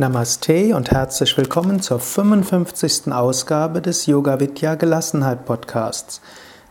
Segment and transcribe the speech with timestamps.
[0.00, 3.12] Namaste und herzlich willkommen zur 55.
[3.12, 6.22] Ausgabe des Yoga Vidya Gelassenheit Podcasts.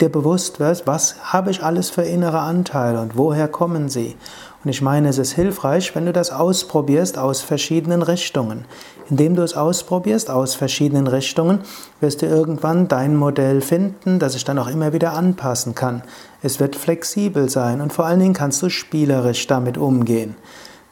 [0.00, 4.16] dir bewusst wirst, was habe ich alles für innere Anteile und woher kommen sie.
[4.64, 8.64] Und ich meine, es ist hilfreich, wenn du das ausprobierst aus verschiedenen Richtungen.
[9.10, 11.60] Indem du es ausprobierst aus verschiedenen Richtungen,
[12.00, 16.00] wirst du irgendwann dein Modell finden, das sich dann auch immer wieder anpassen kann.
[16.40, 20.36] Es wird flexibel sein und vor allen Dingen kannst du spielerisch damit umgehen.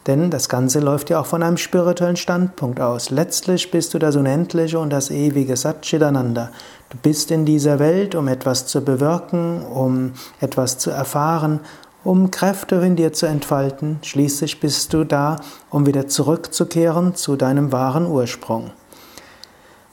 [0.07, 3.11] Denn das Ganze läuft ja auch von einem spirituellen Standpunkt aus.
[3.11, 6.51] Letztlich bist du das Unendliche und das ewige Satchitananda.
[6.91, 11.61] Du bist in dieser Welt, um etwas zu bewirken, um etwas zu erfahren,
[12.05, 13.99] um Kräfte in dir zu entfalten.
[14.03, 15.37] Schließlich bist du da,
[15.71, 18.73] um wieder zurückzukehren zu deinem wahren Ursprung.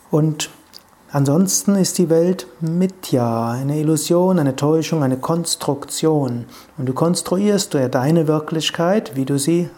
[0.10, 0.50] Und
[1.14, 6.46] Ansonsten ist die Welt Mitya, eine Illusion, eine Täuschung, eine Konstruktion.
[6.78, 9.70] Und du konstruierst ja deine Wirklichkeit, wie du sie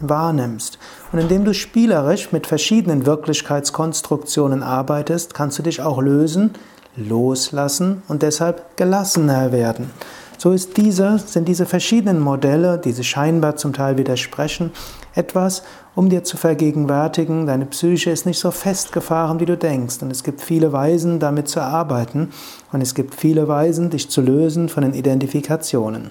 [0.00, 0.78] wahrnimmst.
[1.12, 6.50] Und indem du spielerisch mit verschiedenen Wirklichkeitskonstruktionen arbeitest, kannst du dich auch lösen,
[6.94, 9.90] loslassen und deshalb gelassener werden.
[10.38, 14.70] So ist diese, sind diese verschiedenen Modelle, die sich scheinbar zum Teil widersprechen,
[15.14, 15.62] etwas,
[15.94, 20.02] um dir zu vergegenwärtigen, deine Psyche ist nicht so festgefahren, wie du denkst.
[20.02, 22.28] Und es gibt viele Weisen, damit zu arbeiten.
[22.70, 26.10] Und es gibt viele Weisen, dich zu lösen von den Identifikationen.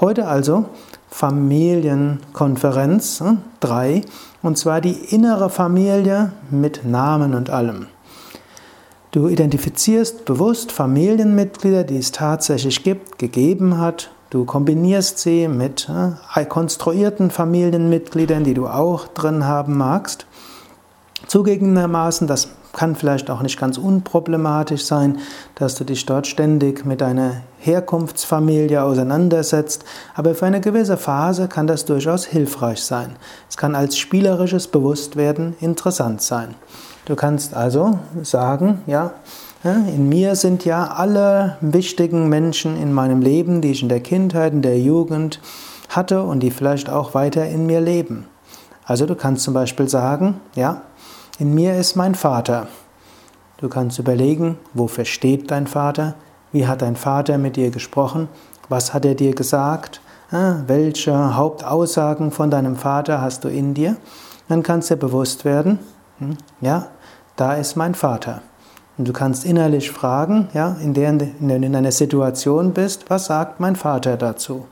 [0.00, 0.64] Heute also
[1.08, 3.22] Familienkonferenz
[3.60, 4.02] 3, hm,
[4.42, 7.86] und zwar die innere Familie mit Namen und allem.
[9.16, 14.10] Du identifizierst bewusst Familienmitglieder, die es tatsächlich gibt, gegeben hat.
[14.28, 20.26] Du kombinierst sie mit äh, konstruierten Familienmitgliedern, die du auch drin haben magst.
[21.28, 25.20] Zugegebenermaßen, das kann vielleicht auch nicht ganz unproblematisch sein,
[25.54, 31.66] dass du dich dort ständig mit deiner Herkunftsfamilie auseinandersetzt, aber für eine gewisse Phase kann
[31.66, 33.16] das durchaus hilfreich sein.
[33.48, 36.54] Es kann als spielerisches Bewusstwerden interessant sein.
[37.06, 39.12] Du kannst also sagen, ja,
[39.62, 44.52] in mir sind ja alle wichtigen Menschen in meinem Leben, die ich in der Kindheit,
[44.52, 45.40] in der Jugend
[45.88, 48.26] hatte und die vielleicht auch weiter in mir leben.
[48.84, 50.82] Also du kannst zum Beispiel sagen, ja,
[51.38, 52.66] in mir ist mein Vater.
[53.58, 56.14] Du kannst überlegen, wofür steht dein Vater?
[56.50, 58.28] Wie hat dein Vater mit dir gesprochen?
[58.68, 60.00] Was hat er dir gesagt?
[60.30, 63.96] Welche Hauptaussagen von deinem Vater hast du in dir?
[64.48, 65.78] Dann kannst du bewusst werden,
[66.18, 66.88] hm, ja,
[67.36, 68.42] da ist mein Vater.
[68.98, 73.04] Und du kannst innerlich fragen, ja, in der, in der du in einer Situation bist,
[73.08, 74.66] was sagt mein Vater dazu?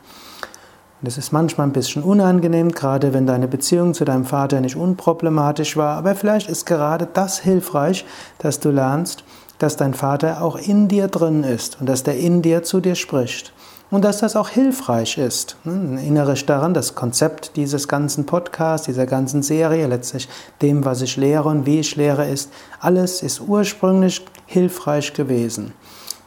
[1.01, 4.77] Und es ist manchmal ein bisschen unangenehm, gerade wenn deine Beziehung zu deinem Vater nicht
[4.77, 8.07] unproblematisch war, aber vielleicht ist gerade das hilfreich,
[8.39, 9.25] dass du lernst,
[9.59, 12.95] dass dein Vater auch in dir drin ist und dass der in dir zu dir
[12.95, 13.54] spricht
[13.91, 15.57] und dass das auch hilfreich ist.
[15.65, 20.29] Erinnere dich daran, das Konzept dieses ganzen Podcasts, dieser ganzen Serie, letztlich
[20.63, 22.51] dem, was ich lehre und wie ich lehre, ist,
[22.81, 25.73] alles ist ursprünglich hilfreich gewesen.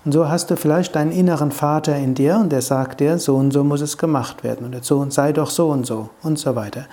[0.06, 3.36] Und so hast du vielleicht deinen inneren Vater in dir und der sagt dir, so
[3.36, 6.40] und so muss es gemacht werden oder so und sei doch so und so und
[6.40, 6.86] so weiter.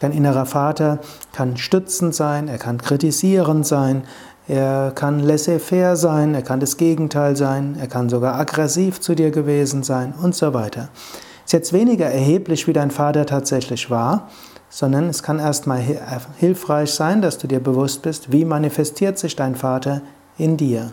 [0.00, 0.98] Dein innerer Vater
[1.32, 4.02] kann stützend sein, er kann kritisierend sein,
[4.48, 9.30] er kann laissez-faire sein, er kann das Gegenteil sein, er kann sogar aggressiv zu dir
[9.30, 10.88] gewesen sein und so weiter.
[11.44, 14.28] Ist jetzt weniger erheblich, wie dein Vater tatsächlich war,
[14.68, 15.80] sondern es kann erstmal
[16.38, 20.02] hilfreich sein, dass du dir bewusst bist, wie manifestiert sich dein Vater
[20.38, 20.92] in dir.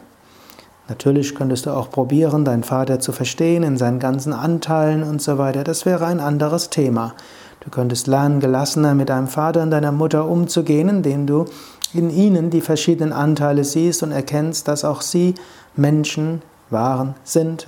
[0.89, 5.37] Natürlich könntest du auch probieren, deinen Vater zu verstehen in seinen ganzen Anteilen und so
[5.37, 5.63] weiter.
[5.63, 7.13] Das wäre ein anderes Thema.
[7.61, 11.45] Du könntest lernen, gelassener mit deinem Vater und deiner Mutter umzugehen, indem du
[11.93, 15.35] in ihnen die verschiedenen Anteile siehst und erkennst, dass auch sie
[15.75, 17.67] Menschen waren, sind,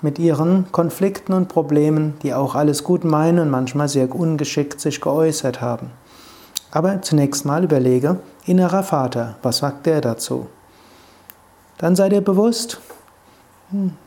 [0.00, 5.00] mit ihren Konflikten und Problemen, die auch alles gut meinen und manchmal sehr ungeschickt sich
[5.00, 5.90] geäußert haben.
[6.70, 10.46] Aber zunächst mal überlege, innerer Vater, was sagt der dazu?
[11.78, 12.80] Dann sei dir bewusst,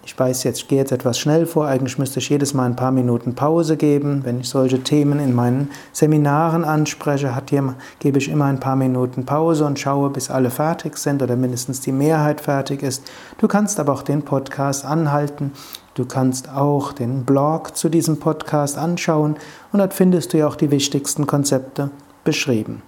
[0.03, 2.75] ich weiß jetzt, ich gehe jetzt etwas schnell vor, eigentlich müsste ich jedes Mal ein
[2.75, 4.21] paar Minuten Pause geben.
[4.23, 9.25] Wenn ich solche Themen in meinen Seminaren anspreche, hier, gebe ich immer ein paar Minuten
[9.25, 13.03] Pause und schaue, bis alle fertig sind oder mindestens die Mehrheit fertig ist.
[13.39, 15.51] Du kannst aber auch den Podcast anhalten.
[15.95, 19.37] Du kannst auch den Blog zu diesem Podcast anschauen
[19.71, 21.89] und dort findest du ja auch die wichtigsten Konzepte
[22.23, 22.81] beschrieben.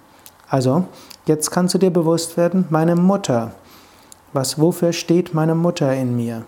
[0.48, 0.84] Also,
[1.26, 3.52] jetzt kannst du dir bewusst werden, meine Mutter.
[4.32, 6.44] Was, wofür steht meine Mutter in mir?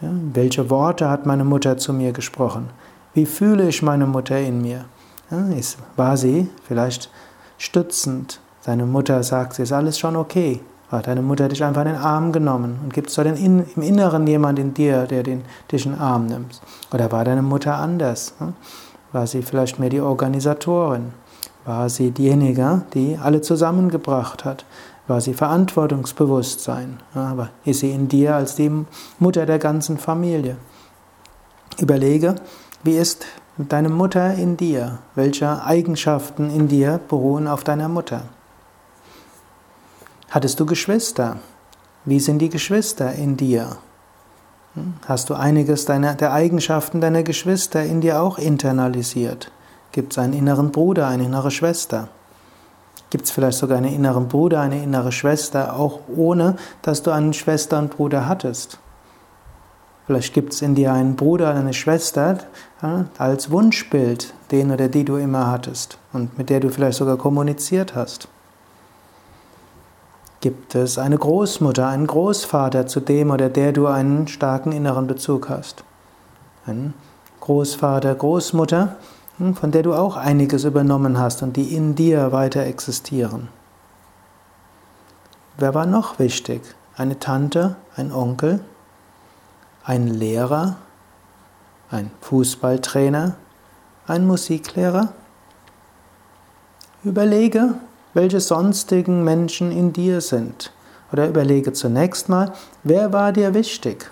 [0.00, 2.70] Ja, welche Worte hat meine Mutter zu mir gesprochen?
[3.14, 4.84] Wie fühle ich meine Mutter in mir?
[5.28, 7.10] Ja, ist, war sie vielleicht
[7.58, 8.40] stützend?
[8.64, 10.60] Deine Mutter sagt, es ist alles schon okay.
[10.88, 13.64] Hat deine Mutter dich einfach in den Arm genommen und gibt es da den in,
[13.74, 15.42] im Inneren jemand in dir, der den,
[15.72, 16.60] dich in den Arm nimmt?
[16.92, 18.34] Oder war deine Mutter anders?
[19.10, 21.12] War sie vielleicht mehr die Organisatorin?
[21.64, 24.64] War sie diejenige, die alle zusammengebracht hat?
[25.08, 27.00] War sie Verantwortungsbewusstsein?
[27.14, 28.70] Aber ist sie in dir als die
[29.18, 30.58] Mutter der ganzen Familie?
[31.78, 32.36] Überlege,
[32.84, 33.26] wie ist
[33.56, 34.98] deine Mutter in dir?
[35.14, 38.24] Welche Eigenschaften in dir beruhen auf deiner Mutter?
[40.28, 41.38] Hattest du Geschwister?
[42.04, 43.78] Wie sind die Geschwister in dir?
[44.74, 44.94] Hm?
[45.06, 49.50] Hast du einiges deiner, der Eigenschaften deiner Geschwister in dir auch internalisiert?
[49.92, 52.08] Gibt es einen inneren Bruder, eine innere Schwester?
[53.10, 57.32] Gibt es vielleicht sogar einen inneren Bruder, eine innere Schwester, auch ohne dass du einen
[57.32, 58.78] Schwester und Bruder hattest?
[60.06, 62.38] Vielleicht gibt es in dir einen Bruder oder eine Schwester
[62.82, 67.18] ja, als Wunschbild, den oder die du immer hattest und mit der du vielleicht sogar
[67.18, 68.28] kommuniziert hast.
[70.40, 75.48] Gibt es eine Großmutter, einen Großvater, zu dem oder der du einen starken inneren Bezug
[75.48, 75.82] hast?
[76.64, 76.94] Ein
[77.40, 78.96] Großvater, Großmutter,
[79.38, 83.48] von der du auch einiges übernommen hast und die in dir weiter existieren.
[85.56, 86.62] Wer war noch wichtig?
[86.96, 88.60] Eine Tante, ein Onkel,
[89.84, 90.76] ein Lehrer,
[91.90, 93.36] ein Fußballtrainer,
[94.08, 95.12] ein Musiklehrer?
[97.04, 97.74] Überlege,
[98.14, 100.72] welche sonstigen Menschen in dir sind.
[101.12, 102.52] Oder überlege zunächst mal,
[102.82, 104.10] wer war dir wichtig?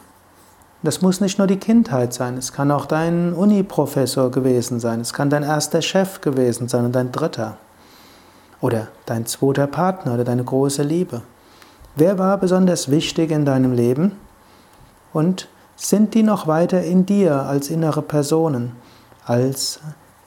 [0.82, 5.12] Das muss nicht nur die Kindheit sein, es kann auch dein Uni-Professor gewesen sein, es
[5.12, 7.56] kann dein erster Chef gewesen sein und dein dritter.
[8.60, 11.22] Oder dein zweiter Partner oder deine große Liebe.
[11.94, 14.12] Wer war besonders wichtig in deinem Leben?
[15.12, 18.72] Und sind die noch weiter in dir als innere Personen,
[19.24, 19.80] als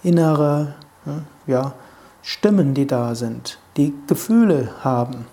[0.04, 0.74] innere
[1.48, 1.74] ja,
[2.22, 3.60] Stimmen, die da sind?
[3.80, 5.26] die Gefühle haben.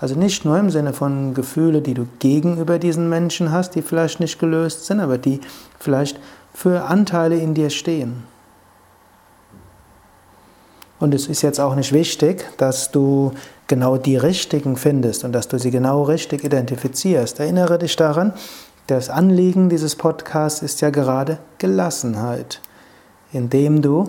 [0.00, 4.20] Also nicht nur im Sinne von Gefühle, die du gegenüber diesen Menschen hast, die vielleicht
[4.20, 5.40] nicht gelöst sind, aber die
[5.78, 6.20] vielleicht
[6.54, 8.22] für Anteile in dir stehen.
[11.00, 13.32] Und es ist jetzt auch nicht wichtig, dass du
[13.68, 17.38] genau die richtigen findest und dass du sie genau richtig identifizierst.
[17.38, 18.32] Erinnere dich daran,
[18.88, 22.60] das Anliegen dieses Podcasts ist ja gerade Gelassenheit,
[23.32, 24.06] indem du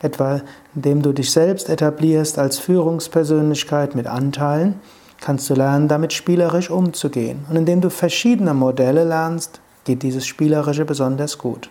[0.00, 0.40] etwa
[0.74, 4.80] indem du dich selbst etablierst als Führungspersönlichkeit mit Anteilen,
[5.22, 7.46] kannst du lernen, damit spielerisch umzugehen.
[7.48, 11.70] Und indem du verschiedene Modelle lernst, geht dieses Spielerische besonders gut.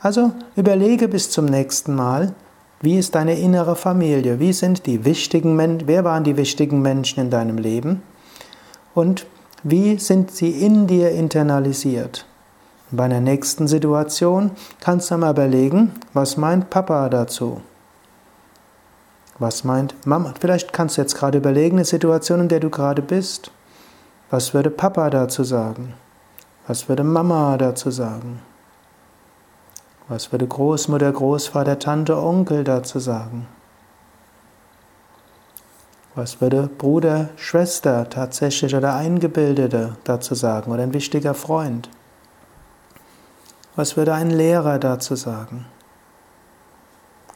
[0.00, 2.34] Also überlege bis zum nächsten Mal,
[2.80, 4.38] wie ist deine innere Familie?
[4.38, 5.88] Wie sind die wichtigen Menschen?
[5.88, 8.02] Wer waren die wichtigen Menschen in deinem Leben?
[8.94, 9.26] Und
[9.62, 12.24] wie sind sie in dir internalisiert?
[12.90, 17.60] Bei einer nächsten Situation kannst du mal überlegen, was meint Papa dazu?
[19.40, 20.34] Was meint Mama?
[20.38, 23.50] Vielleicht kannst du jetzt gerade überlegen, eine Situation, in der du gerade bist.
[24.28, 25.94] Was würde Papa dazu sagen?
[26.66, 28.42] Was würde Mama dazu sagen?
[30.08, 33.46] Was würde Großmutter, Großvater, Tante, Onkel dazu sagen?
[36.14, 41.88] Was würde Bruder, Schwester tatsächlich oder Eingebildete dazu sagen oder ein wichtiger Freund?
[43.74, 45.64] Was würde ein Lehrer dazu sagen?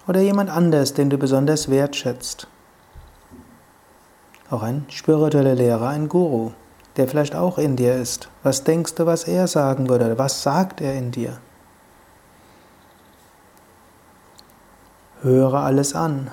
[0.07, 2.47] Oder jemand anders, den du besonders wertschätzt?
[4.51, 6.53] Auch ein spiritueller Lehrer, ein Guru,
[6.97, 8.29] der vielleicht auch in dir ist.
[8.43, 10.19] Was denkst du, was er sagen würde?
[10.19, 11.39] Was sagt er in dir?
[15.23, 16.31] Höre alles an.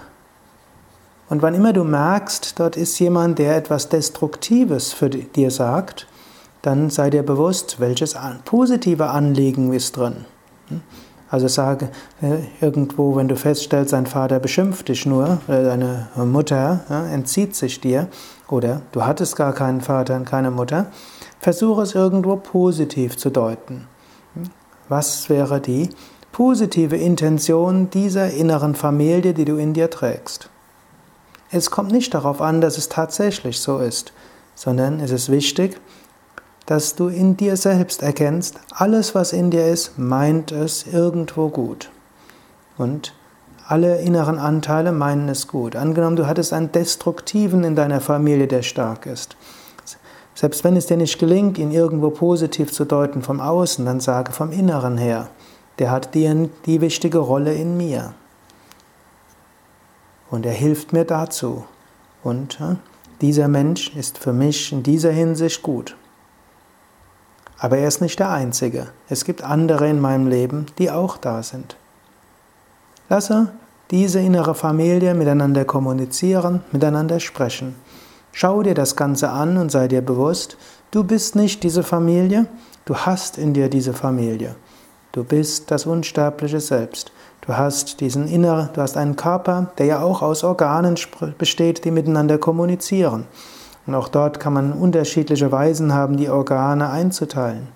[1.29, 6.07] Und wann immer du merkst, dort ist jemand, der etwas Destruktives für dir sagt,
[6.61, 10.25] dann sei dir bewusst, welches positive Anliegen ist drin.
[11.31, 11.89] Also sage
[12.21, 17.79] äh, irgendwo, wenn du feststellst, dein Vater beschimpft dich nur, oder deine Mutter entzieht sich
[17.79, 18.09] dir,
[18.49, 20.87] oder du hattest gar keinen Vater und keine Mutter,
[21.39, 23.87] versuche es irgendwo positiv zu deuten.
[24.33, 24.43] Hm?
[24.89, 25.89] Was wäre die
[26.33, 30.49] positive Intention dieser inneren Familie, die du in dir trägst?
[31.49, 34.11] Es kommt nicht darauf an, dass es tatsächlich so ist,
[34.53, 35.79] sondern es ist wichtig,
[36.65, 41.89] dass du in dir selbst erkennst, alles, was in dir ist, meint es irgendwo gut.
[42.77, 43.13] Und
[43.67, 45.75] alle inneren Anteile meinen es gut.
[45.75, 49.37] Angenommen, du hattest einen Destruktiven in deiner Familie, der stark ist.
[50.33, 54.31] Selbst wenn es dir nicht gelingt, ihn irgendwo positiv zu deuten vom Außen, dann sage
[54.31, 55.29] vom Inneren her,
[55.79, 58.13] der hat die, die wichtige Rolle in mir.
[60.29, 61.65] Und er hilft mir dazu.
[62.23, 62.59] Und
[63.19, 65.95] dieser Mensch ist für mich in dieser Hinsicht gut.
[67.63, 68.87] Aber er ist nicht der Einzige.
[69.07, 71.77] Es gibt andere in meinem Leben, die auch da sind.
[73.07, 73.51] Lasse
[73.91, 77.75] diese innere Familie miteinander kommunizieren, miteinander sprechen.
[78.31, 80.57] Schau dir das Ganze an und sei dir bewusst,
[80.89, 82.47] du bist nicht diese Familie,
[82.85, 84.55] du hast in dir diese Familie.
[85.11, 87.11] Du bist das unsterbliche Selbst.
[87.41, 90.95] Du hast diesen inneren, du hast einen Körper, der ja auch aus Organen
[91.37, 93.27] besteht, die miteinander kommunizieren.
[93.87, 97.67] Und auch dort kann man unterschiedliche Weisen haben, die Organe einzuteilen.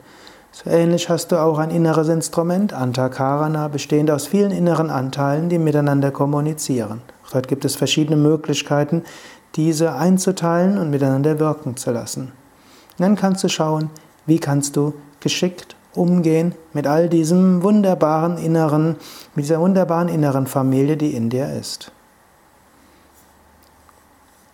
[0.52, 5.60] So ähnlich hast du auch ein inneres Instrument, Antakarana, bestehend aus vielen inneren Anteilen, die
[5.60, 7.02] miteinander kommunizieren.
[7.26, 9.04] Auch dort gibt es verschiedene Möglichkeiten,
[9.56, 12.32] diese einzuteilen und miteinander wirken zu lassen.
[12.98, 13.90] Und dann kannst du schauen,
[14.26, 18.98] wie kannst du geschickt umgehen mit all diesem wunderbaren inneren,
[19.36, 21.92] mit dieser wunderbaren inneren Familie, die in dir ist.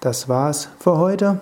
[0.01, 1.39] Das war's für heute.